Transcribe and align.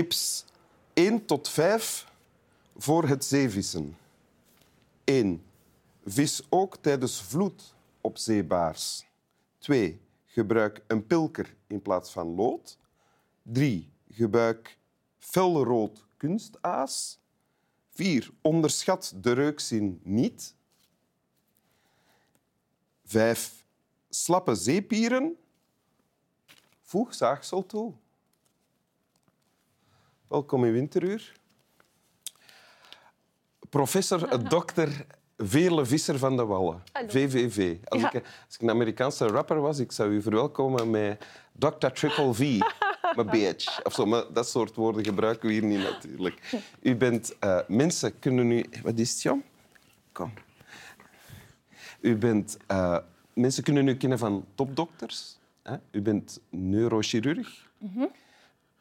Tips 0.00 0.44
1 0.92 1.24
tot 1.24 1.48
5 1.48 2.12
voor 2.76 3.08
het 3.08 3.24
zeevissen. 3.24 3.96
1. 5.04 5.42
Vis 6.04 6.42
ook 6.48 6.76
tijdens 6.76 7.22
vloed 7.22 7.74
op 8.00 8.18
zeebaars. 8.18 9.06
2. 9.58 10.00
Gebruik 10.24 10.84
een 10.86 11.06
pilker 11.06 11.54
in 11.66 11.82
plaats 11.82 12.10
van 12.10 12.34
lood. 12.34 12.78
3. 13.42 13.88
Gebruik 14.10 14.78
felrood 15.18 16.06
kunstaas. 16.16 17.18
4. 17.90 18.30
Onderschat 18.40 19.14
de 19.16 19.32
reukzin 19.32 20.00
niet. 20.02 20.54
5. 23.04 23.64
Slappe 24.08 24.54
zeepieren. 24.54 25.36
Voeg 26.82 27.14
zaagsel 27.14 27.66
toe. 27.66 27.94
Welkom 30.30 30.64
in 30.64 30.72
Winteruur. 30.72 31.32
Professor 33.70 34.42
Dr. 34.48 34.88
Veerle 35.36 35.84
Visser 35.86 36.18
van 36.18 36.36
de 36.36 36.44
Wallen, 36.44 36.82
Hallo. 36.92 37.08
VVV. 37.08 37.76
Als, 37.84 38.00
Ja. 38.00 38.12
ik, 38.12 38.24
als 38.46 38.54
ik 38.54 38.60
een 38.60 38.70
Amerikaanse 38.70 39.26
rapper 39.26 39.60
was, 39.60 39.78
ik 39.78 39.92
zou 39.92 40.10
u 40.10 40.22
verwelkomen 40.22 40.90
met 40.90 41.24
Dr. 41.58 41.86
Triple 41.86 42.34
V, 42.34 42.58
mijn 43.16 43.26
bitch. 43.30 43.82
Of 43.84 43.92
zo, 43.94 44.06
maar 44.06 44.24
dat 44.32 44.48
soort 44.48 44.74
woorden 44.74 45.04
gebruiken 45.04 45.46
we 45.48 45.52
hier 45.52 45.64
niet 45.64 45.82
natuurlijk. 45.82 46.62
U 46.80 46.96
bent... 46.96 47.38
eh, 47.38 47.58
mensen 47.68 48.18
kunnen 48.18 48.50
u... 48.50 48.64
Wat 48.82 48.98
is 48.98 49.10
het, 49.12 49.22
Jan? 49.22 49.42
Kom. 50.12 50.32
U 52.00 52.16
bent... 52.16 52.56
eh, 52.66 52.98
mensen 53.32 53.62
kunnen 53.62 53.88
u 53.88 53.96
kennen 53.96 54.18
van 54.18 54.44
topdokters. 54.54 55.38
Hè? 55.62 55.76
U 55.90 56.00
bent 56.02 56.40
neurochirurg. 56.48 57.68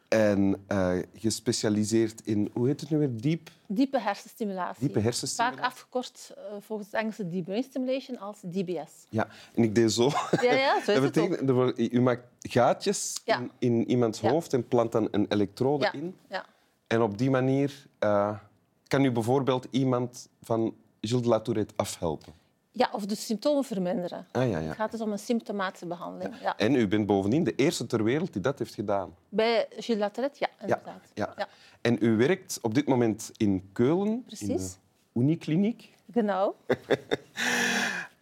En 0.10 0.64
eh, 0.68 0.98
gespecialiseerd 1.14 2.22
in, 2.26 2.50
hoe 2.54 2.68
heet 2.68 2.82
het 2.82 2.90
nu 2.90 2.98
weer? 2.98 3.18
Diep, 3.18 3.50
Diepe 3.68 4.00
hersenstimulatie. 4.00 4.80
diepe 4.86 5.00
hersenstimulatie. 5.00 5.60
Vaak 5.62 5.72
afgekort 5.72 6.34
eh, 6.38 6.44
volgens 6.60 6.92
het 6.92 7.00
Engelse 7.02 7.30
deep 7.30 7.46
brain 7.46 7.64
stimulation 7.64 8.18
als 8.20 8.38
DBS. 8.42 8.92
Ja, 9.10 9.28
en 9.56 9.64
ik 9.64 9.76
deed 9.76 9.92
zo. 9.92 10.10
Ja, 10.42 10.54
ja, 10.54 10.82
zo 10.84 10.92
is 10.92 10.98
Dat 11.00 11.04
het 11.04 11.18
ook. 11.18 11.30
betekent, 11.30 11.50
wordt- 11.50 11.80
u 11.94 12.02
maakt 12.02 12.24
gaatjes 12.40 13.22
Ja. 13.26 13.40
in, 13.40 13.52
in 13.60 13.90
iemands 13.90 14.20
Ja. 14.20 14.30
hoofd 14.30 14.54
en 14.54 14.68
plant 14.68 14.92
dan 14.92 15.08
een 15.12 15.26
elektrode 15.30 15.84
Ja, 15.84 15.94
in. 15.94 16.16
ja. 16.30 16.46
En 16.88 17.02
op 17.02 17.18
die 17.18 17.30
manier 17.30 17.86
eh, 18.00 18.38
kan 18.88 19.04
u 19.04 19.12
bijvoorbeeld 19.12 19.68
iemand 19.72 20.30
van 20.42 20.74
Gilles 21.02 21.24
de 21.24 21.30
la 21.30 21.40
Tourette 21.40 21.74
afhelpen. 21.78 22.34
Ja, 22.80 22.90
of 22.92 23.06
de 23.06 23.16
symptomen 23.16 23.64
verminderen. 23.64 24.28
Ah, 24.32 24.50
ja, 24.50 24.60
ja. 24.60 24.68
Het 24.68 24.76
gaat 24.76 24.92
dus 24.92 25.02
om 25.02 25.12
een 25.12 25.20
symptomatische 25.20 25.86
behandeling. 25.86 26.36
Ja. 26.42 26.58
En 26.58 26.76
u 26.76 26.88
bent 26.88 27.06
bovendien 27.06 27.44
de 27.44 27.56
eerste 27.56 27.86
ter 27.86 28.04
wereld 28.04 28.34
die 28.34 28.42
dat 28.42 28.60
heeft 28.60 28.74
gedaan. 28.74 29.16
Bij 29.30 29.68
Gilles 29.70 30.02
Laterette, 30.02 30.38
ja, 30.40 30.48
inderdaad. 30.62 31.02
ja. 31.14 31.34
Ja. 31.38 31.48
En 31.82 31.98
u 32.00 32.18
werkt 32.18 32.60
op 32.62 32.74
dit 32.74 32.88
moment 32.88 33.32
in 33.38 33.70
Keulen, 33.74 34.08
in 34.08 34.24
de 34.28 34.36
Precies. 34.36 34.78
Unikliniek. 35.14 35.94
Genau. 36.12 36.54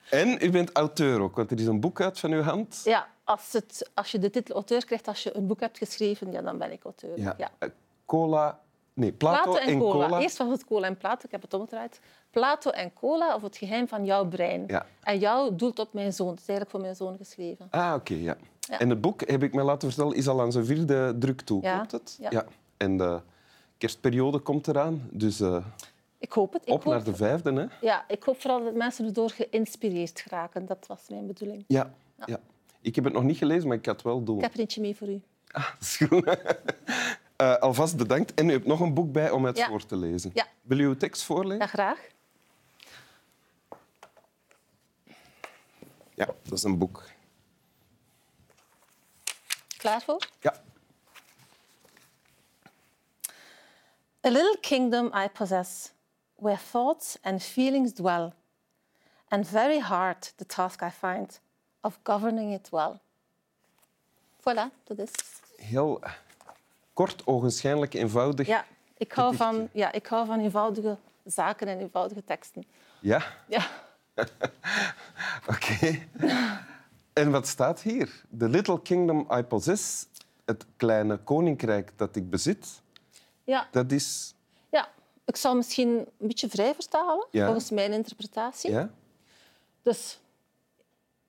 En 0.09 0.38
u 0.41 0.50
bent 0.50 0.72
auteur 0.72 1.22
ook, 1.22 1.35
want 1.35 1.52
er 1.52 1.59
is 1.59 1.66
een 1.66 1.80
boek 1.80 2.02
uit 2.02 2.19
van 2.19 2.31
uw 2.31 2.41
hand. 2.41 2.81
Ja, 2.83 3.08
als, 3.23 3.53
het, 3.53 3.89
als 3.94 4.11
je 4.11 4.19
de 4.19 4.30
titel 4.30 4.55
auteur 4.55 4.85
krijgt, 4.85 5.08
als 5.08 5.23
je 5.23 5.35
een 5.35 5.47
boek 5.47 5.59
hebt 5.59 5.78
geschreven, 5.78 6.31
ja, 6.31 6.41
dan 6.41 6.58
ben 6.58 6.72
ik 6.72 6.83
auteur. 6.83 7.19
Ja. 7.19 7.33
Ja. 7.38 7.52
Eh, 7.59 7.69
Cola... 8.05 8.59
Nee, 8.94 9.11
Plato, 9.11 9.52
Plato 9.52 9.67
en 9.67 9.80
cola. 9.80 10.08
cola. 10.08 10.19
Eerst 10.19 10.38
was 10.38 10.50
het 10.50 10.66
cola 10.66 10.88
en 10.88 10.97
Plato, 10.97 11.22
ik 11.25 11.31
heb 11.31 11.41
het 11.41 11.53
omgedraaid. 11.53 12.00
Plato 12.38 12.70
en 12.70 12.94
cola, 12.94 13.36
of 13.36 13.42
het 13.42 13.58
geheim 13.58 13.88
van 13.88 14.06
jouw 14.06 14.25
brein. 14.28 14.64
Ja. 14.68 14.86
En 15.03 15.20
jou 15.20 15.56
doelt 15.56 15.80
op 15.80 15.94
mijn 15.94 16.14
zoon. 16.14 16.30
Het 16.30 16.40
is 16.40 16.48
eigenlijk 16.48 16.70
voor 16.70 16.81
mijn 16.81 16.96
zoon 16.96 17.18
geschreven. 17.18 17.68
Ah, 17.70 17.94
oké, 17.96 18.14
ja. 18.14 18.38
Ja. 18.59 18.80
En 18.80 18.90
het 18.90 19.02
boek, 19.02 19.30
heb 19.30 19.44
ik 19.44 19.53
me 19.53 19.64
laten 19.64 19.88
vertellen, 19.88 20.16
is 20.16 20.28
al 20.28 20.42
aan 20.42 20.52
zijn 20.52 20.66
vierde 20.66 21.16
druk 21.20 21.42
toe. 21.42 21.62
Ja. 21.62 21.76
Klopt 21.76 21.92
het? 21.92 22.18
Ja. 22.30 22.46
En 22.78 22.97
de 22.97 23.20
kerstperiode 23.78 24.40
komt 24.40 24.68
eraan, 24.68 25.08
dus 25.12 25.40
eh, 25.40 25.66
Ik 26.18 26.31
hoop 26.31 26.53
het. 26.53 26.62
Ik 26.66 26.74
op 26.74 26.84
hoop, 26.84 26.94
naar 26.94 27.03
de 27.03 27.16
vijfde. 27.16 27.53
Hè? 27.53 27.66
ja, 27.88 28.06
ik 28.08 28.24
hoop 28.24 28.42
vooral 28.42 28.64
dat 28.64 28.74
mensen 28.74 29.06
erdoor 29.06 29.30
geïnspireerd 29.30 30.20
geraken. 30.20 30.66
Dat 30.66 30.86
was 30.88 31.02
mijn 31.09 31.28
bedoeling. 31.28 31.64
Ja. 31.68 31.94
Ja. 32.26 32.40
Ik 32.81 32.96
heb 32.96 33.03
het 33.03 33.14
nog 33.14 33.24
niet 33.24 33.38
gelezen, 33.38 33.68
maar 33.68 33.78
ik 33.78 33.86
ga 33.86 33.92
het 33.92 34.02
wel 34.02 34.24
doen. 34.24 34.36
Ik 34.38 34.42
heb 34.44 34.53
er 34.53 34.59
eentje 34.59 34.81
mee 34.81 34.96
voor 34.96 35.08
u. 35.09 35.22
Ah, 35.52 35.70
dat 35.72 35.81
is 35.81 35.97
goed. 35.97 36.38
Eh, 37.38 37.56
alvast 37.56 37.97
bedankt. 37.97 38.34
En 38.34 38.50
u 38.50 38.52
hebt 38.52 38.66
nog 38.66 38.80
een 38.80 38.94
boek 38.94 39.12
bij 39.12 39.31
om 39.31 39.46
het 39.46 39.58
Ja. 39.58 39.68
voor 39.68 39.86
te 39.86 39.96
lezen. 39.97 40.31
Ja. 40.34 40.46
Wil 40.62 40.80
u 40.80 40.86
uw 40.86 40.97
tekst 40.97 41.24
voorlezen? 41.24 41.59
Ja, 41.59 41.68
graag. 41.68 42.08
Ja, 46.17 46.25
dat 46.25 46.51
is 46.57 46.63
een 46.63 46.78
boek. 46.78 47.03
Klaar 49.78 50.01
voor? 50.01 50.28
Ja. 50.39 50.53
A 54.25 54.29
little 54.29 54.57
kingdom 54.61 55.11
I 55.16 55.29
possess, 55.29 55.91
where 56.35 56.59
thoughts 56.72 57.17
and 57.22 57.44
feelings 57.44 57.94
dwell, 57.94 58.33
and 59.28 59.47
very 59.47 59.79
hard 59.79 60.33
the 60.38 60.45
task 60.45 60.81
I 60.81 60.89
find 60.89 61.39
of 61.81 62.00
governing 62.03 62.53
it 62.53 62.69
well. 62.69 62.99
Voilà, 64.39 64.84
dat 64.84 64.97
is. 64.97 65.11
Heel 65.55 66.01
kort, 66.94 67.28
ogenschijnlijk, 67.28 67.94
eenvoudig. 67.94 68.47
Ja, 68.47 68.66
ik 68.97 69.11
hou 69.11 69.35
van, 69.35 69.69
ja, 69.73 69.91
ik 69.91 70.07
hou 70.07 70.25
van 70.25 70.39
eenvoudige 70.39 70.97
zaken 71.25 71.67
en 71.67 71.79
eenvoudige 71.79 72.23
teksten. 72.23 72.66
Ja? 72.99 73.23
Ja. 73.47 73.85
Oké. 75.53 76.00
En 77.13 77.31
wat 77.31 77.47
staat 77.47 77.81
hier? 77.81 78.23
The 78.38 78.50
little 78.50 78.81
kingdom 78.81 79.28
I 79.31 79.41
possess, 79.44 80.07
het 80.45 80.66
kleine 80.78 81.17
koninkrijk 81.17 81.91
dat 81.95 82.16
ik 82.16 82.29
bezit, 82.29 82.81
Ja, 83.44 83.67
dat 83.72 83.91
is... 83.91 84.33
ja, 84.69 84.89
ik 85.25 85.35
zal 85.35 85.55
misschien 85.55 85.89
een 85.89 86.28
beetje 86.28 86.50
vrij 86.50 86.73
vertalen, 86.73 87.28
Ja. 87.31 87.45
volgens 87.45 87.69
mijn 87.72 87.94
interpretatie. 87.94 88.72
Ja? 88.72 88.89
Dus 89.81 90.19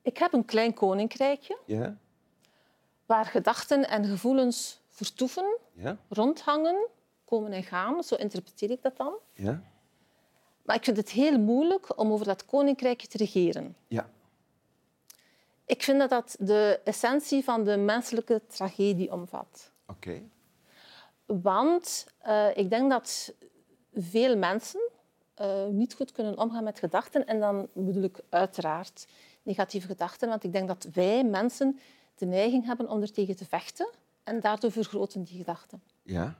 ik 0.03 0.19
heb 0.19 0.32
een 0.32 0.44
klein 0.44 0.75
koninkrijkje 0.75 1.59
Ja? 1.65 1.97
waar 3.06 3.25
gedachten 3.26 3.88
en 3.88 4.05
gevoelens 4.05 4.81
vertoeven, 4.88 5.56
Ja? 5.72 5.97
rondhangen, 6.09 6.87
komen 7.25 7.53
en 7.53 7.62
gaan. 7.65 8.03
Zo 8.03 8.15
interpreteer 8.15 8.70
ik 8.70 8.82
dat 8.82 8.97
dan. 8.97 9.12
Ja? 9.32 9.62
Maar 10.69 10.77
ik 10.77 10.84
vind 10.84 10.97
het 10.97 11.11
heel 11.11 11.39
moeilijk 11.39 11.99
om 11.99 12.12
over 12.12 12.27
dat 12.27 12.45
koninkrijkje 12.45 13.09
te 13.09 13.17
regeren. 13.17 13.77
Ja. 13.87 14.11
Ik 15.67 15.83
vind 15.83 15.99
dat 15.99 16.11
dat 16.11 16.37
de 16.39 16.81
essentie 16.84 17.45
van 17.45 17.65
de 17.65 17.77
menselijke 17.77 18.43
tragedie 18.47 19.12
omvat. 19.12 19.71
Oké. 19.87 20.23
Want 21.27 22.06
eh, 22.19 22.56
ik 22.56 22.71
denk 22.71 22.91
dat 22.91 23.34
veel 23.95 24.37
mensen 24.37 24.91
eh, 25.34 25.67
niet 25.67 25.95
goed 25.95 26.12
kunnen 26.12 26.39
omgaan 26.39 26.65
met 26.65 26.79
gedachten. 26.79 27.27
En 27.27 27.41
dan 27.41 27.69
bedoel 27.73 28.03
ik 28.03 28.21
uiteraard 28.29 29.06
negatieve 29.43 29.87
gedachten. 29.87 30.29
Want 30.29 30.45
ik 30.45 30.53
denk 30.53 30.69
dat 30.69 30.89
wij 30.93 31.25
mensen 31.25 31.79
de 32.15 32.27
neiging 32.27 32.67
hebben 32.67 32.89
om 32.89 33.00
er 33.00 33.12
tegen 33.12 33.37
te 33.37 33.45
vechten. 33.45 33.91
En 34.25 34.41
daardoor 34.41 34.73
vergroten 34.73 35.23
die 35.23 35.39
gedachten. 35.39 35.83
Ja? 36.03 36.37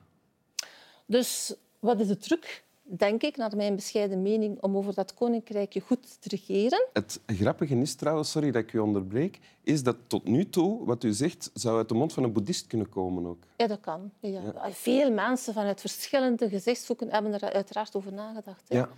Dus 1.05 1.55
wat 1.79 1.99
is 1.99 2.07
de 2.07 2.17
truc, 2.17 2.63
denk 2.97 3.21
ik, 3.23 3.37
naar 3.37 3.55
mijn 3.55 3.75
bescheiden 3.75 4.21
mening, 4.21 4.61
om 4.61 4.77
over 4.77 4.93
dat 4.93 5.13
koninkrijkje 5.13 5.79
goed 5.79 6.21
te 6.21 6.29
regeren? 6.29 6.87
Het 6.93 7.19
grappige 7.25 7.75
is 7.75 7.95
trouwens, 7.95 8.31
sorry 8.31 8.51
dat 8.51 8.63
ik 8.63 8.73
u 8.73 8.79
onderbreek, 8.79 9.39
is 9.63 9.83
dat 9.83 9.95
tot 10.07 10.27
nu 10.27 10.49
toe, 10.49 10.85
wat 10.85 11.03
u 11.03 11.11
zegt, 11.13 11.51
zou 11.53 11.77
uit 11.77 11.89
de 11.89 11.93
mond 11.95 12.13
van 12.13 12.23
een 12.23 12.33
boeddhist 12.33 12.67
kunnen 12.67 12.89
komen 12.89 13.25
ook. 13.25 13.43
Ja, 13.57 13.67
dat 13.67 13.79
kan. 13.79 14.11
Ja. 14.19 14.41
Veel 14.71 15.11
mensen 15.11 15.53
vanuit 15.53 15.79
verschillende 15.79 16.49
gezichtshoeken 16.49 17.09
hebben 17.11 17.33
er 17.33 17.53
uiteraard 17.53 17.95
over 17.95 18.13
nagedacht. 18.13 18.63
hè. 18.69 18.75
Ja. 18.77 18.89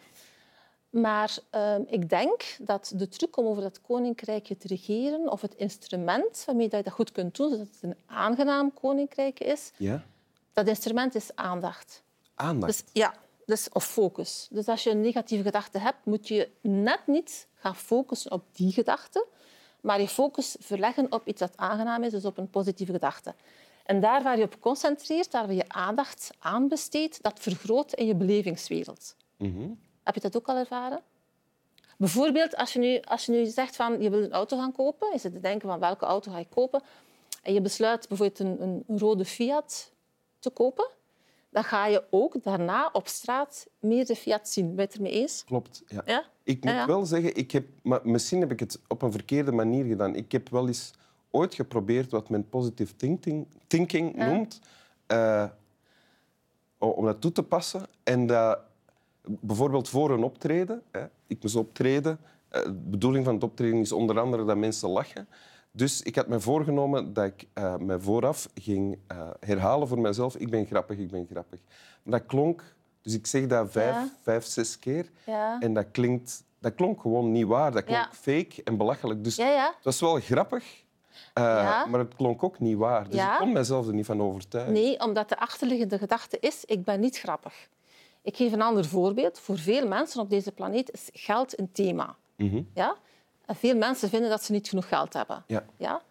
Maar 0.90 1.38
ehm, 1.50 1.82
ik 1.88 2.10
denk 2.10 2.58
dat 2.62 2.92
de 2.96 3.08
truc 3.08 3.38
om 3.38 3.46
over 3.46 3.62
dat 3.64 3.82
koninkrijkje 3.82 4.58
te 4.58 4.68
regeren, 4.68 5.32
of 5.32 5.42
het 5.42 5.56
instrument 5.56 6.44
waarmee 6.46 6.70
dat 6.70 6.78
je 6.80 6.84
dat 6.86 6.94
goed 6.94 7.12
kunt 7.12 7.36
doen, 7.36 7.50
zodat 7.50 7.68
het 7.68 7.84
een 7.84 7.96
aangenaam 8.06 8.74
koninkrijkje 8.74 9.46
is, 9.46 9.72
Ja? 9.78 10.04
dat 10.54 10.68
instrument 10.68 11.16
is 11.16 11.36
aandacht. 11.36 12.04
Aandacht. 12.36 12.72
Dus, 12.72 12.84
ja, 12.94 13.14
dus, 13.46 13.70
of 13.70 13.86
focus. 13.86 14.48
Dus 14.52 14.68
als 14.68 14.84
je 14.84 14.90
een 14.90 15.02
negatieve 15.02 15.44
gedachte 15.44 15.80
hebt, 15.80 16.06
moet 16.06 16.28
je 16.28 16.50
net 16.62 17.02
niet 17.06 17.48
gaan 17.56 17.76
focussen 17.76 18.32
op 18.32 18.44
die 18.52 18.72
gedachte, 18.72 19.26
maar 19.82 20.02
je 20.02 20.08
focus 20.08 20.56
verleggen 20.60 21.12
op 21.12 21.28
iets 21.28 21.40
dat 21.40 21.58
aangenaam 21.58 22.04
is, 22.04 22.12
dus 22.12 22.26
op 22.26 22.38
een 22.38 22.50
positieve 22.50 22.92
gedachte. 22.92 23.34
En 23.86 24.00
daar 24.00 24.24
waar 24.24 24.38
je 24.38 24.44
op 24.44 24.60
concentreert, 24.60 25.32
daar 25.32 25.46
waar 25.46 25.56
je 25.56 25.70
aandacht 25.70 26.30
aan 26.40 26.68
besteedt, 26.68 27.24
dat 27.24 27.40
vergroot 27.40 27.94
in 27.94 28.06
je 28.06 28.16
belevingswereld. 28.16 29.16
Mhm. 29.38 29.70
Heb 30.04 30.16
je 30.16 30.22
dat 30.22 30.38
ook 30.38 30.48
al 30.48 30.56
ervaren? 30.56 31.02
Bijvoorbeeld, 31.98 32.56
als 32.56 32.74
je 32.74 32.80
nu, 32.80 33.00
als 33.02 33.26
je 33.26 33.32
nu 33.32 33.46
zegt 33.46 33.76
van 33.76 34.02
je 34.02 34.10
wil 34.10 34.24
een 34.24 34.32
auto 34.32 34.58
gaan 34.58 34.72
kopen, 34.72 35.08
je 35.12 35.20
zit 35.20 35.34
te 35.34 35.40
denken 35.40 35.70
van 35.70 35.80
welke 35.80 36.06
auto 36.06 36.32
ga 36.32 36.38
ik 36.38 36.50
kopen, 36.50 36.82
en 37.44 37.54
je 37.54 37.62
besluit 37.62 38.08
bijvoorbeeld 38.08 38.40
een, 38.40 38.84
een 38.88 39.00
rode 39.00 39.26
Fiat 39.26 39.92
te 40.40 40.50
kopen, 40.50 40.88
dan 41.52 41.64
ga 41.64 41.86
je 41.86 42.04
ook 42.10 42.44
daarna 42.44 42.90
op 42.94 43.08
straat 43.08 43.68
meer 43.80 44.06
de 44.06 44.16
Fiat 44.16 44.50
zien. 44.50 44.66
Ben 44.66 44.76
je 44.76 44.82
het 44.82 44.94
ermee 44.96 45.12
eens? 45.12 45.44
Klopt. 45.44 45.84
Ja. 45.88 46.02
Ja? 46.06 46.24
Ik 46.44 46.64
moet 46.64 46.74
Ja, 46.74 46.80
ja. 46.80 46.86
wel 46.88 47.06
zeggen, 47.06 47.36
ik 47.36 47.52
heb, 47.52 47.66
maar 47.84 48.00
misschien 48.04 48.40
heb 48.40 48.52
ik 48.52 48.60
het 48.60 48.80
op 48.88 49.02
een 49.02 49.12
verkeerde 49.12 49.52
manier 49.52 49.86
gedaan. 49.86 50.16
Ik 50.16 50.32
heb 50.32 50.50
wel 50.50 50.68
eens 50.68 50.94
ooit 51.32 51.54
geprobeerd 51.56 52.12
wat 52.12 52.30
men 52.30 52.50
positive 52.50 52.96
thinking, 52.96 53.48
thinking 53.68 54.16
noemt. 54.16 54.60
Eh, 55.08 55.46
om 56.78 57.06
dat 57.06 57.22
toe 57.22 57.32
te 57.32 57.44
passen. 57.44 57.86
En 58.04 58.26
dat, 58.28 58.60
bijvoorbeeld 59.24 59.90
voor 59.90 60.12
een 60.12 60.24
optreden, 60.24 60.82
hè, 60.92 61.06
ik 61.28 61.42
moest 61.42 61.56
optreden. 61.56 62.20
eh, 62.50 62.64
De 62.64 62.72
bedoeling 62.74 63.26
van 63.26 63.34
het 63.34 63.44
optreden 63.44 63.80
is 63.80 63.92
onder 63.92 64.20
andere 64.20 64.46
dat 64.46 64.58
mensen 64.58 64.90
lachen. 64.90 65.28
Dus 65.72 66.02
ik 66.02 66.16
had 66.16 66.28
me 66.28 66.40
voorgenomen 66.40 67.14
dat 67.14 67.26
ik 67.26 67.48
eh, 67.54 67.76
me 67.76 68.00
vooraf 68.00 68.48
ging 68.56 68.98
eh, 69.08 69.30
herhalen 69.40 69.88
voor 69.88 70.00
mezelf. 70.00 70.36
Ik 70.36 70.50
ben 70.50 70.66
grappig, 70.66 70.98
ik 70.98 71.12
ben 71.12 71.28
grappig. 71.32 71.60
Maar 72.04 72.20
dat 72.20 72.28
klonk... 72.28 72.64
Dus 73.02 73.14
ik 73.14 73.28
zeg 73.28 73.48
dat 73.48 73.72
vijf, 73.72 73.94
Ja. 73.96 74.10
vijf 74.22 74.46
zes 74.46 74.80
keer. 74.80 75.10
Ja. 75.26 75.60
En 75.60 75.74
dat, 75.74 75.86
klinkt, 75.92 76.44
dat 76.60 76.76
klonk 76.76 77.02
gewoon 77.02 77.32
niet 77.32 77.46
waar. 77.46 77.72
Dat 77.72 77.84
klonk 77.84 78.02
Ja. 78.02 78.10
fake 78.12 78.64
en 78.64 78.78
belachelijk. 78.78 79.24
Dus 79.24 79.38
het 79.38 79.74
was 79.84 80.00
wel 80.00 80.20
grappig, 80.20 80.84
eh, 81.34 81.44
maar 81.88 82.00
het 82.00 82.16
klonk 82.16 82.44
ook 82.44 82.60
niet 82.60 82.78
waar. 82.78 83.10
Dus 83.10 83.22
ik 83.22 83.36
kon 83.40 83.52
mezelf 83.52 83.88
er 83.88 83.94
niet 83.94 84.06
van 84.06 84.22
overtuigen. 84.22 84.74
Nee, 84.74 85.00
omdat 85.00 85.30
de 85.30 85.40
achterliggende 85.40 85.98
gedachte 85.98 86.38
is, 86.40 86.66
ik 86.66 86.84
ben 86.84 87.00
niet 87.00 87.20
grappig. 87.20 87.54
Ik 88.22 88.36
geef 88.36 88.52
een 88.52 88.62
ander 88.62 88.86
voorbeeld. 88.86 89.40
Voor 89.40 89.58
veel 89.58 89.88
mensen 89.88 90.22
op 90.22 90.30
deze 90.30 90.52
planeet 90.52 90.92
is 90.92 91.10
geld 91.14 91.60
een 91.60 91.72
thema. 91.72 92.16
Mhm. 92.36 92.62
Ja? 92.74 92.96
En 93.52 93.58
veel 93.58 93.76
mensen 93.76 94.10
vinden 94.10 94.30
dat 94.30 94.44
ze 94.44 94.52
niet 94.52 94.70
genoeg 94.70 94.88
geld 94.88 95.14
hebben. 95.14 95.44
Ja. 95.48 95.66
Ja? 95.78 96.02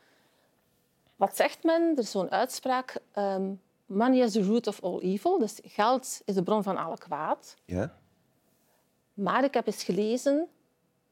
Wat 1.16 1.36
zegt 1.36 1.62
men? 1.64 1.82
Er 1.82 1.98
is 1.98 2.10
zo'n 2.10 2.30
uitspraak. 2.30 2.96
ehm, 3.12 3.52
money 3.86 4.18
is 4.18 4.32
the 4.32 4.42
root 4.44 4.66
of 4.66 4.82
all 4.82 4.98
evil. 4.98 5.38
Dus 5.38 5.58
geld 5.64 6.20
is 6.24 6.34
de 6.34 6.42
bron 6.42 6.62
van 6.62 6.76
alle 6.76 6.98
kwaad. 6.98 7.54
Ja? 7.64 7.96
Maar 9.14 9.44
ik 9.44 9.54
heb 9.54 9.66
eens 9.66 9.82
gelezen, 9.84 10.48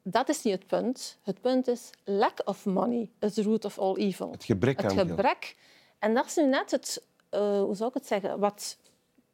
dat 0.02 0.28
is 0.28 0.42
niet 0.42 0.54
het 0.54 0.66
punt. 0.66 1.18
Het 1.22 1.40
punt 1.40 1.68
is, 1.68 1.90
lack 2.04 2.40
of 2.44 2.64
money 2.66 3.10
is 3.18 3.34
the 3.34 3.42
root 3.42 3.64
of 3.64 3.78
all 3.78 3.94
evil. 3.96 4.30
Het 4.30 4.44
gebrek 4.44 4.76
Het 4.76 4.90
aan 4.90 4.96
geld. 4.96 5.08
gebrek. 5.08 5.56
En 5.98 6.14
dat 6.14 6.26
is 6.26 6.36
nu 6.36 6.46
net 6.46 6.70
het, 6.70 7.02
eh, 7.28 7.60
hoe 7.60 7.74
zou 7.74 7.88
ik 7.88 7.94
het 7.94 8.06
zeggen, 8.06 8.38
wat 8.38 8.78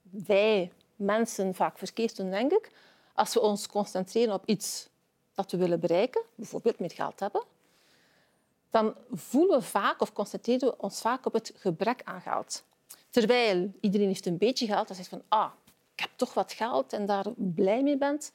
wij 0.03 0.73
mensen 0.97 1.55
vaak 1.55 1.79
verkeerd 1.79 2.17
doen, 2.17 2.31
denk 2.31 2.53
ik. 2.53 2.71
Als 3.15 3.35
we 3.35 3.41
ons 3.41 3.67
concentreren 3.67 4.35
op 4.35 4.47
iets 4.47 4.89
dat 5.35 5.51
we 5.51 5.57
willen 5.57 5.81
bereiken, 5.81 6.23
bijvoorbeeld 6.35 6.79
meer 6.79 6.91
geld 6.91 7.21
hebben, 7.21 7.43
dan 8.71 8.95
voelen 9.13 9.59
we 9.59 9.65
vaak 9.65 10.01
of 10.01 10.13
concentreren 10.13 10.69
we 10.69 10.75
ons 10.79 11.01
vaak 11.01 11.27
op 11.27 11.33
het 11.33 11.53
gebrek 11.57 12.01
aan 12.05 12.21
geld. 12.21 12.63
Terwijl 13.11 13.73
iedereen 13.81 14.07
heeft 14.07 14.27
een 14.27 14.39
beetje 14.39 14.67
geld, 14.67 14.87
dan 14.87 14.97
zegt 14.97 15.09
van 15.09 15.23
ah, 15.29 15.51
ik 15.95 16.01
heb 16.01 16.11
toch 16.17 16.35
wat 16.35 16.53
geld 16.53 16.93
en 16.93 17.07
daar 17.07 17.25
blij 17.37 17.83
mee 17.83 17.99
bent, 17.99 18.33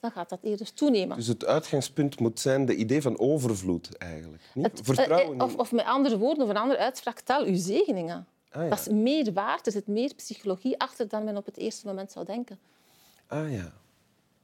dan 0.00 0.10
gaat 0.10 0.28
dat 0.28 0.38
eerder 0.42 0.74
toenemen. 0.74 1.16
Dus 1.16 1.26
het 1.26 1.44
uitgangspunt 1.44 2.20
moet 2.20 2.40
zijn 2.40 2.64
de 2.66 2.74
idee 2.74 3.02
van 3.02 3.18
overvloed, 3.18 3.96
eigenlijk. 3.96 4.42
Niet? 4.54 4.64
Het- 4.66 4.80
Vertrouwen 4.82 5.38
eh, 5.38 5.44
of, 5.44 5.56
of 5.56 5.72
met 5.72 5.84
andere 5.84 6.18
woorden, 6.18 6.44
of 6.44 6.50
een 6.50 6.56
andere 6.56 6.80
uitspraak, 6.80 7.20
tel 7.20 7.44
uw 7.44 7.56
zegeningen. 7.56 8.26
Ah, 8.50 8.62
ja. 8.62 8.68
Dat 8.68 8.78
is 8.78 8.88
meer 8.88 9.32
waard, 9.32 9.66
er 9.66 9.72
zit 9.72 9.86
meer 9.86 10.14
psychologie 10.14 10.78
achter 10.80 11.08
dan 11.08 11.24
men 11.24 11.36
op 11.36 11.46
het 11.46 11.56
eerste 11.56 11.86
moment 11.86 12.12
zou 12.12 12.24
denken. 12.24 12.58
Ah 13.26 13.52
ja. 13.52 13.72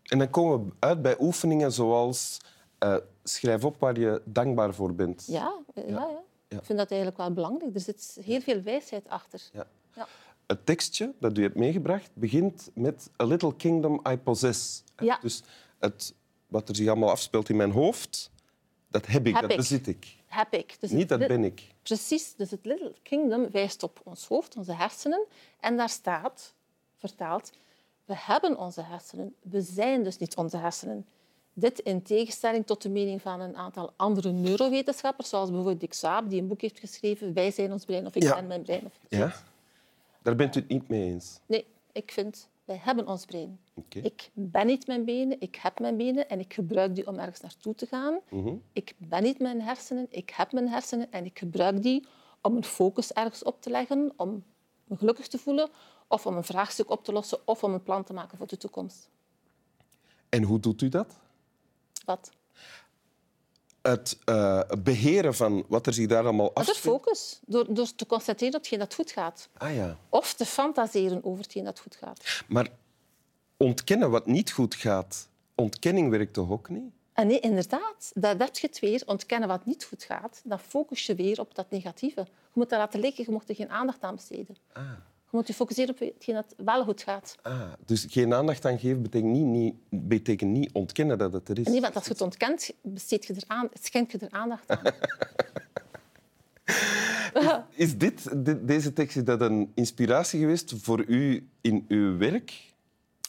En 0.07 0.19
dan 0.19 0.31
komen 0.31 0.65
we 0.65 0.73
uit 0.79 1.03
bij 1.03 1.17
oefeningen 1.21 1.73
zoals 1.73 2.39
eh, 2.79 2.97
schrijf 3.23 3.65
op 3.65 3.77
waar 3.79 3.99
je 3.99 4.23
dankbaar 4.25 4.75
voor 4.75 4.95
bent. 4.95 5.25
Ja, 5.29 5.55
eh, 5.75 5.89
ja. 5.89 5.91
Ja, 5.91 6.09
Ja. 6.49 6.59
ik 6.59 6.65
vind 6.65 6.79
dat 6.79 6.89
eigenlijk 6.91 7.21
wel 7.21 7.33
belangrijk. 7.33 7.75
Er 7.75 7.81
zit 7.81 8.19
heel 8.25 8.41
veel 8.41 8.63
wijsheid 8.63 9.09
achter. 9.09 9.43
Ja. 9.53 9.67
Ja. 9.95 10.07
Het 10.47 10.67
tekstje 10.67 11.13
dat 11.21 11.39
u 11.39 11.43
hebt 11.43 11.55
meegebracht 11.57 12.11
begint 12.15 12.71
met 12.75 13.11
A 13.23 13.25
little 13.25 13.57
kingdom 13.57 14.01
I 14.11 14.17
possess. 14.17 14.83
Ja. 14.97 15.19
Dus 15.23 15.43
het, 15.79 16.15
wat 16.47 16.69
er 16.69 16.77
zich 16.77 16.89
allemaal 16.89 17.11
afspeelt 17.11 17.49
in 17.49 17.57
mijn 17.57 17.71
hoofd, 17.73 18.31
dat 18.91 19.07
heb 19.07 19.27
ik, 19.27 19.33
Heb 19.33 19.43
dat 19.43 19.51
ik. 19.51 19.57
bezit 19.57 19.87
ik. 19.87 20.17
Heb 20.27 20.53
ik. 20.53 20.77
Dus 20.81 20.91
Niet 20.91 21.09
dat 21.09 21.19
ben 21.27 21.45
ik. 21.45 21.63
Precies. 21.83 22.35
Dus 22.35 22.51
het 22.51 22.65
Little 22.65 22.95
Kingdom 23.03 23.51
wijst 23.51 23.83
op 23.83 24.01
ons 24.05 24.27
hoofd, 24.27 24.57
onze 24.57 24.73
hersenen. 24.73 25.25
En 25.61 25.77
daar 25.77 25.89
staat, 25.89 26.55
vertaald, 26.99 27.51
we 28.07 28.15
hebben 28.17 28.59
onze 28.59 28.83
hersenen. 28.83 29.35
We 29.43 29.61
zijn 29.61 30.03
dus 30.03 30.19
niet 30.19 30.37
onze 30.37 30.57
hersenen. 30.57 31.07
Dit 31.53 31.79
in 31.79 32.03
tegenstelling 32.03 32.67
tot 32.67 32.83
de 32.83 32.89
mening 32.89 33.23
van 33.23 33.41
een 33.41 33.57
aantal 33.57 33.93
andere 33.97 34.33
neurowetenschappers, 34.33 35.29
zoals 35.29 35.49
bijvoorbeeld 35.49 35.81
Dick 35.81 35.93
Saab, 35.93 36.31
die 36.31 36.41
een 36.41 36.49
boek 36.49 36.61
heeft 36.61 36.79
geschreven 36.79 37.33
Wij 37.33 37.51
zijn 37.51 37.73
ons 37.73 37.85
brein 37.85 38.07
of 38.07 38.15
Ik 38.15 38.23
Ja. 38.23 38.35
ben 38.35 38.47
mijn 38.47 38.63
brein. 38.63 38.85
Of 38.85 38.93
Ja? 39.09 39.35
Daar 40.23 40.37
bent 40.37 40.57
u 40.57 40.61
het 40.61 40.69
niet 40.69 40.89
mee 40.89 41.03
eens. 41.13 41.41
Nee, 41.47 41.67
ik 41.93 42.11
vind, 42.13 42.49
wij 42.65 42.81
hebben 42.83 43.07
ons 43.09 43.25
brein. 43.25 43.59
Oké. 43.75 43.99
Ik 43.99 44.31
ben 44.33 44.67
niet 44.67 44.87
mijn 44.87 45.05
benen, 45.05 45.41
ik 45.41 45.57
heb 45.57 45.79
mijn 45.81 45.97
benen 45.97 46.29
en 46.29 46.41
ik 46.41 46.55
gebruik 46.55 46.95
die 46.95 47.07
om 47.07 47.19
ergens 47.19 47.41
naartoe 47.41 47.75
te 47.75 47.87
gaan. 47.87 48.19
Mhm. 48.31 48.55
Ik 48.73 48.95
ben 48.99 49.23
niet 49.23 49.39
mijn 49.39 49.61
hersenen, 49.63 50.07
ik 50.11 50.31
heb 50.31 50.53
mijn 50.53 50.69
hersenen 50.69 51.11
en 51.13 51.25
ik 51.25 51.39
gebruik 51.39 51.83
die 51.83 52.07
om 52.43 52.57
een 52.57 52.65
focus 52.65 53.13
ergens 53.13 53.43
op 53.43 53.63
te 53.63 53.71
leggen, 53.71 54.13
om 54.17 54.45
me 54.85 54.97
gelukkig 54.97 55.29
te 55.29 55.39
voelen, 55.39 55.69
of 56.09 56.27
om 56.27 56.37
een 56.37 56.45
vraagstuk 56.45 56.91
op 56.91 57.05
te 57.05 57.13
lossen, 57.13 57.39
of 57.45 57.65
om 57.65 57.73
een 57.75 57.83
plan 57.83 58.05
te 58.05 58.13
maken 58.13 58.39
voor 58.39 58.47
de 58.47 58.57
toekomst. 58.57 59.09
En 60.29 60.43
hoe 60.43 60.61
doet 60.61 60.83
u 60.83 60.89
dat? 60.89 61.15
Wat? 62.05 62.31
Het 63.83 64.19
eh, 64.25 64.61
beheren 64.83 65.35
van 65.35 65.65
wat 65.69 65.87
er 65.87 65.93
zich 65.95 66.07
daar 66.07 66.23
allemaal 66.23 66.47
Dat 66.55 66.57
afspeelt. 66.69 67.03
focus. 67.03 67.41
Door, 67.47 67.75
door 67.75 67.95
te 67.95 68.07
concentreren 68.07 68.55
op 68.55 68.61
hetgeen 68.61 68.79
dat 68.79 68.95
goed 68.95 69.11
gaat. 69.11 69.49
Ah 69.57 69.75
ja. 69.75 69.99
Of 70.09 70.35
te 70.35 70.47
fantaseren 70.47 71.25
over 71.25 71.43
hetgeen 71.43 71.65
dat 71.65 71.79
goed 71.81 71.97
gaat. 71.97 72.43
Maar 72.49 72.69
ontkennen 73.57 74.11
wat 74.11 74.27
niet 74.27 74.53
goed 74.53 74.75
gaat, 74.75 75.29
ontkenning 75.55 76.11
werkt 76.11 76.33
toch 76.33 76.51
ook 76.51 76.69
niet? 76.69 76.95
En 77.13 77.27
nee, 77.27 77.41
inderdaad, 77.41 78.11
dat 78.15 78.39
heb 78.39 78.57
je 78.57 78.67
het 78.67 78.79
weer. 78.79 79.03
Ontkennen 79.07 79.49
wat 79.49 79.67
niet 79.67 79.85
goed 79.85 80.03
gaat, 80.03 80.41
dan 80.45 80.59
focus 80.59 81.07
je 81.07 81.15
weer 81.15 81.41
op 81.41 81.55
dat 81.55 81.71
negatieve. 81.71 82.21
Je 82.21 82.53
moet 82.53 82.69
dat 82.69 82.79
laten 82.79 83.01
liggen, 83.01 83.25
je 83.25 83.31
moet 83.31 83.49
er 83.49 83.55
geen 83.55 83.71
aandacht 83.71 84.03
aan 84.03 84.15
besteden. 84.15 84.57
Ah. 84.73 84.83
Je 85.31 85.37
moet 85.37 85.47
je 85.47 85.55
focussen 85.55 85.89
op 85.89 85.99
hetgeen 85.99 86.35
dat 86.35 86.55
wel 86.57 86.85
goed 86.85 87.03
gaat. 87.03 87.37
Ah, 87.43 87.73
dus 87.87 88.07
geen 88.09 88.35
aandacht 88.35 88.65
aan 88.65 88.79
geven 88.79 89.03
betekent 89.03 89.33
niet, 89.33 89.45
niet, 89.45 89.75
betekent 89.89 90.51
niet 90.51 90.73
ontkennen 90.73 91.19
dat 91.19 91.33
het 91.33 91.49
er 91.49 91.59
is. 91.59 91.67
Niet, 91.67 91.83
want 91.83 91.95
als 91.95 92.05
je 92.05 92.11
het 92.11 92.21
ontkent, 92.21 92.71
besteed 92.83 93.27
je 93.27 93.35
er 93.35 93.43
aan, 93.47 93.69
schenk 93.83 94.13
je 94.13 94.19
er 94.19 94.31
aandacht 94.31 94.69
aan. 94.71 94.83
Is 97.71 97.99
dit, 97.99 98.45
dit- 98.45 98.69
deze 98.69 98.93
tekst 98.93 99.17
is 99.17 99.25
dat 99.25 99.41
een 99.41 99.73
inspiratie 99.75 100.41
geweest 100.41 100.73
voor 100.77 101.05
u 101.07 101.49
in 101.61 101.85
uw 101.89 102.17
werk? 102.19 102.73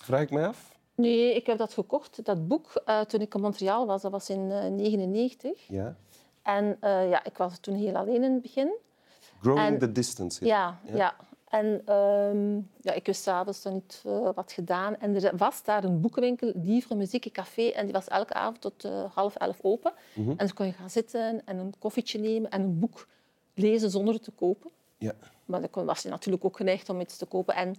Vraag 0.02 0.22
ik 0.22 0.32
mij 0.32 0.48
af. 0.48 0.76
Nee, 0.96 1.36
ik 1.36 1.46
heb 1.46 1.58
dat 1.58 1.74
gekocht, 1.74 2.26
dat 2.26 2.48
boek, 2.48 2.82
eh, 2.86 3.02
toen 3.02 3.22
ik 3.22 3.34
in 3.36 3.42
Montreal 3.42 3.86
was. 3.86 4.02
Dat 4.02 4.12
was 4.12 4.30
in 4.30 4.48
1999. 4.48 5.68
Ja. 5.68 5.96
En 6.42 6.78
eh, 6.80 7.10
ja, 7.10 7.24
ik 7.24 7.38
was 7.38 7.58
toen 7.60 7.76
heel 7.76 7.96
alleen 7.96 8.24
in 8.24 8.32
het 8.34 8.42
begin. 8.42 8.76
Growing 9.42 9.68
En- 9.68 9.80
the 9.80 9.92
distance. 9.92 10.46
Ja, 10.46 10.80
Ja. 10.86 10.96
ja. 10.96 11.16
En 11.50 11.82
ehm, 11.86 12.56
ja, 12.82 12.94
ik 12.94 13.06
wist 13.06 13.24
s'avonds 13.24 13.62
dan 13.62 13.74
niet 13.74 14.02
eh, 14.06 14.30
wat 14.36 14.52
gedaan. 14.52 14.98
En 14.98 15.24
er 15.24 15.38
was 15.38 15.64
daar 15.64 15.84
een 15.84 16.02
boekenwinkel, 16.02 16.52
Livre 16.56 16.96
Muziek 16.96 17.32
Café. 17.32 17.68
En 17.68 17.84
die 17.84 17.94
was 17.94 18.08
elke 18.08 18.34
avond 18.34 18.62
tot 18.62 18.84
eh, 18.84 19.14
half 19.14 19.36
elf 19.36 19.60
open. 19.62 19.94
Mhm. 20.14 20.30
En 20.30 20.38
dan 20.38 20.54
kon 20.54 20.66
je 20.66 20.72
gaan 20.72 20.90
zitten 20.90 21.42
en 21.46 21.58
een 21.58 21.74
koffietje 21.80 22.20
nemen 22.20 22.50
en 22.50 22.62
een 22.62 22.80
boek 22.80 23.08
lezen 23.54 23.90
zonder 23.90 24.14
het 24.14 24.24
te 24.24 24.32
kopen. 24.32 24.72
Ja. 24.98 25.14
Maar 25.46 25.62
dan 25.72 25.86
was 25.86 26.02
je 26.02 26.10
natuurlijk 26.10 26.46
ook 26.46 26.58
geneigd 26.58 26.90
om 26.90 27.00
iets 27.00 27.18
te 27.18 27.26
kopen. 27.26 27.56
En 27.56 27.76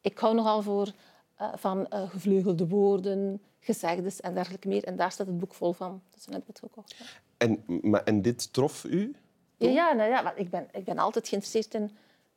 ik 0.00 0.18
hou 0.18 0.34
nogal 0.34 0.62
voor 0.62 0.92
eh, 1.36 1.48
van 1.54 1.86
gevleugelde 1.90 2.68
woorden, 2.68 3.40
gezegdes 3.60 4.20
en 4.20 4.34
dergelijke 4.34 4.68
meer. 4.68 4.84
En 4.84 4.96
daar 4.96 5.12
staat 5.12 5.26
het 5.26 5.38
boek 5.38 5.54
vol 5.54 5.72
van. 5.72 6.02
Dus 6.10 6.24
dan 6.24 6.34
heb 6.34 6.42
ik 6.42 6.48
het 6.48 6.58
gekocht. 6.58 6.94
ja. 6.98 7.04
En, 7.36 7.64
maar, 7.82 8.02
en 8.04 8.22
dit 8.22 8.52
trof 8.52 8.84
u? 8.84 9.14
Ja, 9.56 9.68
ja, 9.68 9.92
nou 9.92 10.10
ja, 10.10 10.34
ik, 10.34 10.50
ben, 10.50 10.68
ik 10.72 10.84
ben 10.84 10.98
altijd 10.98 11.28
geïnteresseerd 11.28 11.74
in 11.74 11.90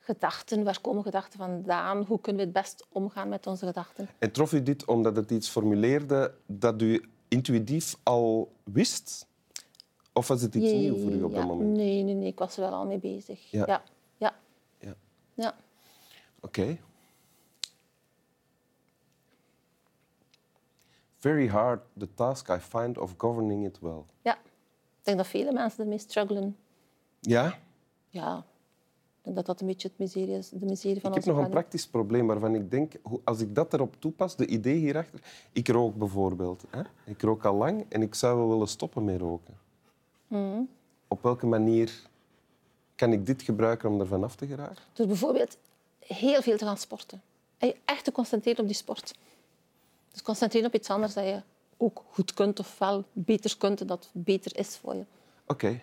gedachten. 0.03 0.63
Waar 0.63 0.81
komen 0.81 1.03
gedachten 1.03 1.39
vandaan? 1.39 2.03
Hoe 2.03 2.21
kunnen 2.21 2.41
we 2.41 2.47
het 2.51 2.61
best 2.63 2.85
omgaan 2.89 3.29
met 3.29 3.47
onze 3.47 3.65
gedachten? 3.65 4.09
En 4.19 4.31
trof 4.31 4.53
u 4.53 4.63
dit 4.63 4.85
omdat 4.85 5.15
het 5.15 5.31
iets 5.31 5.49
formuleerde 5.49 6.33
dat 6.45 6.81
u 6.81 7.09
intuïtief 7.27 7.95
al 8.03 8.51
wist? 8.63 9.27
Of 10.13 10.27
was 10.27 10.41
het 10.41 10.55
iets 10.55 10.71
nieuws 10.71 11.01
voor 11.01 11.11
u 11.11 11.23
op 11.23 11.31
Ja, 11.31 11.37
dat 11.37 11.47
moment? 11.47 11.69
Nee, 11.75 12.03
nee, 12.03 12.13
nee, 12.13 12.27
ik 12.27 12.39
was 12.39 12.55
er 12.57 12.61
wel 12.61 12.73
al 12.73 12.85
mee 12.85 12.99
bezig. 12.99 13.51
Ja. 13.51 13.65
Ja, 13.67 13.83
ja, 14.17 14.35
Ja. 14.79 14.93
ja. 15.33 15.55
Oké. 16.41 16.77
Very 21.17 21.47
hard 21.47 21.81
the 21.97 22.07
task 22.13 22.49
I 22.49 22.57
find 22.59 22.97
of 22.97 23.13
governing 23.17 23.65
it 23.65 23.79
well. 23.79 24.03
ja. 24.21 24.33
Ik 24.99 25.07
denk 25.07 25.17
dat 25.17 25.27
vele 25.27 25.51
mensen 25.51 25.83
ermee 25.83 25.97
struggelen. 25.97 26.57
Ja? 27.19 27.59
Ja, 28.09 28.45
dat 29.23 29.45
dat 29.45 29.61
een 29.61 29.67
beetje 29.67 29.87
het 29.87 29.97
miserie 29.97 30.37
is, 30.37 30.49
de 30.49 30.65
miserie 30.65 31.01
van 31.01 31.09
Ik 31.09 31.15
heb 31.15 31.25
onze 31.25 31.29
nog 31.29 31.45
een 31.45 31.51
praktisch 31.51 31.87
probleem 31.87 32.27
waarvan 32.27 32.55
ik 32.55 32.71
denk, 32.71 32.93
als 33.23 33.39
ik 33.39 33.55
dat 33.55 33.73
erop 33.73 33.95
toepas, 33.99 34.35
de 34.35 34.45
idee 34.45 34.75
hierachter... 34.75 35.21
Ik 35.51 35.67
rook 35.67 35.95
bijvoorbeeld. 35.95 36.63
Hè? 36.69 36.81
Ik 37.05 37.21
rook 37.21 37.45
al 37.45 37.55
lang 37.55 37.85
en 37.89 38.01
ik 38.01 38.15
zou 38.15 38.37
wel 38.37 38.49
willen 38.49 38.67
stoppen 38.67 39.03
met 39.03 39.19
roken. 39.19 39.57
Mhm. 40.27 40.61
Op 41.07 41.23
welke 41.23 41.45
manier 41.45 42.09
kan 42.95 43.11
ik 43.11 43.25
dit 43.25 43.41
gebruiken 43.41 43.89
om 43.89 43.99
ervan 43.99 44.23
af 44.23 44.35
te 44.35 44.47
geraken? 44.47 44.83
Door 44.93 45.07
bijvoorbeeld 45.07 45.57
heel 45.99 46.41
veel 46.41 46.57
te 46.57 46.65
gaan 46.65 46.77
sporten. 46.77 47.21
En 47.57 47.67
je 47.67 47.75
echt 47.85 48.03
te 48.03 48.11
concentreren 48.11 48.61
op 48.61 48.67
die 48.67 48.75
sport. 48.75 49.15
Dus 50.11 50.21
concentreren 50.21 50.67
op 50.67 50.73
iets 50.73 50.89
anders 50.89 51.13
dat 51.13 51.23
je 51.23 51.41
ook 51.77 52.03
goed 52.11 52.33
kunt 52.33 52.59
of 52.59 52.79
wel 52.79 53.03
beter 53.13 53.57
kunt 53.57 53.81
en 53.81 53.87
dat 53.87 54.09
beter 54.11 54.57
is 54.57 54.77
voor 54.77 54.95
je. 54.95 55.05
Oké. 55.47 55.81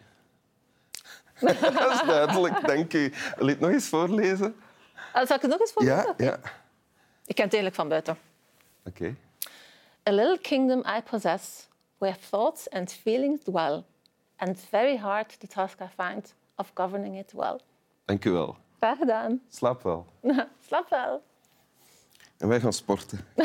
dat 1.81 1.93
is 1.93 2.03
duidelijk, 2.07 2.67
dank 2.67 2.93
u. 2.93 3.13
Wil 3.37 3.47
je 3.47 3.53
het 3.53 3.61
nog 3.61 3.71
eens 3.71 3.89
voorlezen? 3.89 4.57
Ah, 5.13 5.27
Zal 5.27 5.37
ik 5.37 5.43
het 5.43 5.51
nog 5.51 5.61
eens 5.61 5.73
voor 5.73 5.85
Ja, 5.85 6.15
ja. 6.17 6.39
Ik 7.25 7.35
ken 7.35 7.45
het 7.45 7.55
eigenlijk 7.55 7.75
van 7.75 7.89
buiten. 7.89 8.19
Oké. 8.85 9.15
A 10.09 10.13
little 10.13 10.39
kingdom 10.39 10.79
I 10.97 11.03
possess, 11.11 11.69
where 11.99 12.17
thoughts 12.31 12.71
and 12.71 12.93
feelings 12.93 13.41
dwell, 13.43 13.85
and 14.37 14.61
very 14.69 14.97
hard 14.97 15.41
the 15.41 15.47
task 15.47 15.81
I 15.81 15.89
find 16.03 16.35
of 16.57 16.71
governing 16.75 17.19
it 17.19 17.33
well. 17.33 17.61
Dank 18.05 18.25
u 18.25 18.31
wel. 18.31 18.57
Graag 18.79 18.99
gedaan. 18.99 19.41
Slaap 19.49 19.83
wel. 19.83 20.07
Slap 20.67 20.89
wel. 20.89 21.23
En 22.39 22.49
wij 22.49 22.61
gaan 22.61 22.73
sporten. 22.73 23.27